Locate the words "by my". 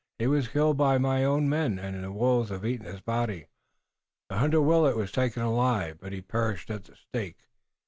0.77-1.23